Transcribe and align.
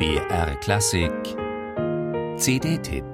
BR 0.00 0.56
Klassik 0.62 1.12
CD-Tipp 2.38 3.04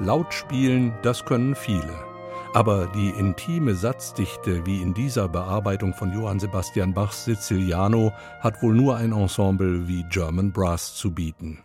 Laut 0.00 0.34
spielen, 0.34 0.92
das 1.02 1.24
können 1.24 1.54
viele. 1.54 2.07
Aber 2.54 2.86
die 2.94 3.10
intime 3.10 3.74
Satzdichte 3.74 4.64
wie 4.64 4.80
in 4.80 4.94
dieser 4.94 5.28
Bearbeitung 5.28 5.92
von 5.92 6.12
Johann 6.12 6.40
Sebastian 6.40 6.94
Bachs 6.94 7.26
Siziliano 7.26 8.12
hat 8.40 8.62
wohl 8.62 8.74
nur 8.74 8.96
ein 8.96 9.12
Ensemble 9.12 9.86
wie 9.86 10.04
German 10.10 10.52
Brass 10.52 10.94
zu 10.94 11.12
bieten. 11.12 11.58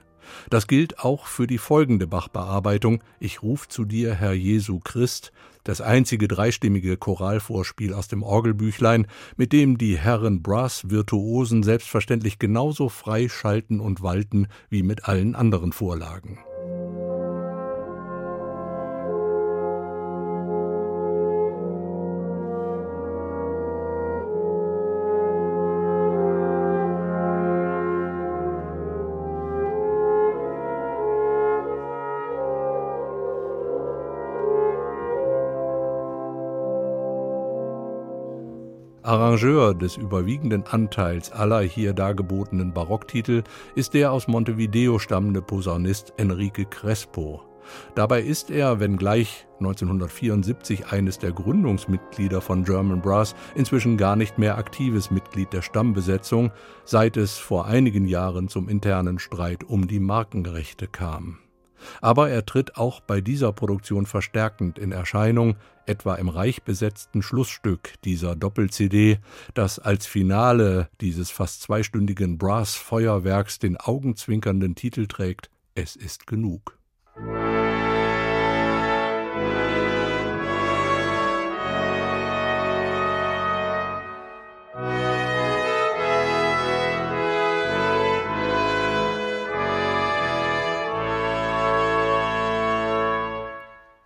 Das 0.50 0.68
gilt 0.68 1.00
auch 1.00 1.26
für 1.26 1.48
die 1.48 1.58
folgende 1.58 2.06
Bach-Bearbeitung 2.06 3.02
Ich 3.20 3.42
ruf 3.42 3.68
zu 3.68 3.86
dir, 3.86 4.14
Herr 4.14 4.34
Jesu 4.34 4.80
Christ, 4.80 5.32
das 5.64 5.80
einzige 5.80 6.28
dreistimmige 6.28 6.98
Choralvorspiel 6.98 7.94
aus 7.94 8.10
dem 8.10 8.22
Orgelbüchlein, 8.22 9.08
mit 9.38 9.54
dem 9.54 9.78
die 9.78 9.98
Herren 9.98 10.42
Brass-Virtuosen 10.42 11.64
selbstverständlich 11.64 12.40
genauso 12.40 12.90
frei 12.90 13.30
schalten 13.30 13.80
und 13.80 14.04
walten 14.04 14.48
wie 14.70 14.84
mit 14.84 15.08
allen 15.08 15.36
anderen 15.36 15.72
Vorlagen. 15.72 16.40
Arrangeur 39.04 39.74
des 39.74 39.98
überwiegenden 39.98 40.64
Anteils 40.66 41.32
aller 41.32 41.62
hier 41.62 41.94
dargebotenen 41.94 42.74
Barocktitel 42.74 43.44
ist 43.76 43.94
der 43.94 44.12
aus 44.12 44.28
Montevideo 44.28 44.98
stammende 44.98 45.42
Posaunist 45.42 46.14
Enrique 46.18 46.66
Crespo. 46.70 47.42
Dabei 47.96 48.22
ist 48.22 48.50
er, 48.50 48.80
wenngleich 48.80 49.46
1974 49.60 50.88
eines 50.88 51.20
der 51.20 51.32
Gründungsmitglieder 51.32 52.42
von 52.42 52.64
German 52.64 53.02
Brass, 53.02 53.36
inzwischen 53.56 53.98
gar 53.98 54.16
nicht 54.16 54.38
mehr 54.38 54.58
aktives 54.58 55.12
Mitglied 55.12 55.54
der 55.54 55.62
Stammbesetzung, 55.62 56.52
seit 56.86 57.18
es 57.18 57.38
vor 57.38 57.66
einigen 57.66 58.06
Jahren 58.06 58.48
zum 58.48 58.70
internen 58.70 59.20
Streit 59.20 59.64
um 59.64 59.88
die 59.88 60.00
Markenrechte 60.00 60.88
kam. 60.88 61.40
Aber 62.02 62.30
er 62.30 62.46
tritt 62.46 62.78
auch 62.78 63.00
bei 63.02 63.22
dieser 63.22 63.52
Produktion 63.54 64.06
verstärkend 64.06 64.80
in 64.80 64.92
Erscheinung, 64.92 65.56
etwa 65.86 66.16
im 66.16 66.30
reich 66.30 66.64
besetzten 66.64 67.22
Schlussstück 67.22 67.94
dieser 68.04 68.36
Doppel-CD, 68.36 69.20
das 69.54 69.80
als 69.80 70.06
Finale 70.06 70.90
dieses 71.02 71.30
fast 71.32 71.62
zweistündigen 71.62 72.38
Brass-Feuerwerks 72.38 73.60
den 73.60 73.78
augenzwinkernden 73.78 74.76
Titel 74.76 75.08
trägt 75.08 75.50
Es 75.76 75.96
ist 75.96 76.28
genug. 76.28 76.78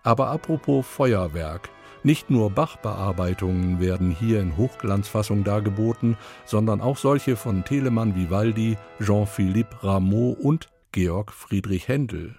Aber 0.02 0.28
apropos 0.28 0.86
Feuerwerk. 0.86 1.70
Nicht 2.04 2.30
nur 2.30 2.50
Bach-Bearbeitungen 2.50 3.80
werden 3.80 4.10
hier 4.10 4.40
in 4.40 4.56
Hochglanzfassung 4.56 5.44
dargeboten, 5.44 6.16
sondern 6.44 6.80
auch 6.80 6.96
solche 6.96 7.36
von 7.36 7.64
Telemann 7.64 8.14
Vivaldi, 8.14 8.78
Jean-Philippe 9.04 9.82
Rameau 9.82 10.30
und 10.30 10.68
Georg 10.92 11.32
Friedrich 11.32 11.88
Händel. 11.88 12.36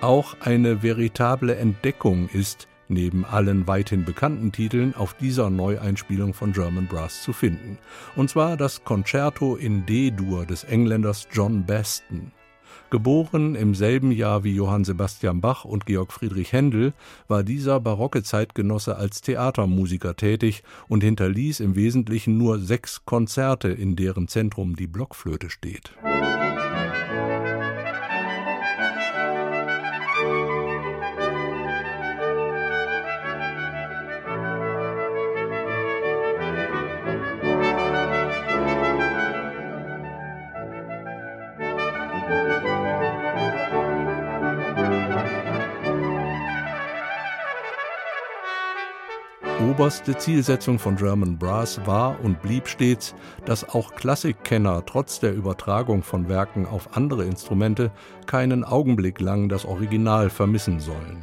Auch 0.00 0.36
eine 0.40 0.82
veritable 0.82 1.56
Entdeckung 1.56 2.28
ist, 2.28 2.68
neben 2.88 3.24
allen 3.24 3.66
weithin 3.66 4.04
bekannten 4.04 4.52
Titeln 4.52 4.94
auf 4.94 5.14
dieser 5.14 5.50
Neueinspielung 5.50 6.34
von 6.34 6.52
German 6.52 6.86
Brass 6.86 7.22
zu 7.22 7.32
finden. 7.32 7.78
Und 8.16 8.30
zwar 8.30 8.56
das 8.56 8.84
Concerto 8.84 9.56
in 9.56 9.84
D-Dur 9.86 10.46
des 10.46 10.64
Engländers 10.64 11.28
John 11.32 11.66
Baston. 11.66 12.32
Geboren 12.90 13.54
im 13.54 13.74
selben 13.74 14.10
Jahr 14.12 14.44
wie 14.44 14.54
Johann 14.54 14.84
Sebastian 14.84 15.42
Bach 15.42 15.66
und 15.66 15.84
Georg 15.84 16.10
Friedrich 16.10 16.52
Händel, 16.52 16.94
war 17.26 17.42
dieser 17.42 17.80
barocke 17.80 18.22
Zeitgenosse 18.22 18.96
als 18.96 19.20
Theatermusiker 19.20 20.16
tätig 20.16 20.62
und 20.88 21.02
hinterließ 21.02 21.60
im 21.60 21.76
Wesentlichen 21.76 22.38
nur 22.38 22.58
sechs 22.58 23.04
Konzerte, 23.04 23.68
in 23.68 23.94
deren 23.94 24.26
Zentrum 24.26 24.74
die 24.74 24.86
Blockflöte 24.86 25.50
steht. 25.50 25.92
Oberste 49.78 50.16
Zielsetzung 50.16 50.80
von 50.80 50.96
German 50.96 51.38
Brass 51.38 51.80
war 51.86 52.18
und 52.24 52.42
blieb 52.42 52.66
stets, 52.66 53.14
dass 53.44 53.68
auch 53.68 53.94
Klassikkenner 53.94 54.84
trotz 54.84 55.20
der 55.20 55.32
Übertragung 55.32 56.02
von 56.02 56.28
Werken 56.28 56.66
auf 56.66 56.96
andere 56.96 57.24
Instrumente 57.24 57.92
keinen 58.26 58.64
Augenblick 58.64 59.20
lang 59.20 59.48
das 59.48 59.64
Original 59.64 60.30
vermissen 60.30 60.80
sollen. 60.80 61.22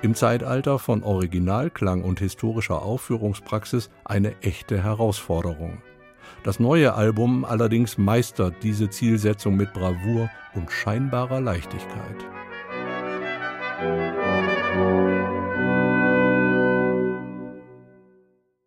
Im 0.00 0.14
Zeitalter 0.14 0.78
von 0.78 1.02
Originalklang 1.02 2.02
und 2.02 2.20
historischer 2.20 2.80
Aufführungspraxis 2.80 3.90
eine 4.06 4.32
echte 4.40 4.82
Herausforderung. 4.82 5.82
Das 6.42 6.58
neue 6.58 6.94
Album 6.94 7.44
allerdings 7.44 7.98
meistert 7.98 8.54
diese 8.62 8.88
Zielsetzung 8.88 9.56
mit 9.56 9.74
Bravour 9.74 10.30
und 10.54 10.70
scheinbarer 10.70 11.42
Leichtigkeit. 11.42 12.16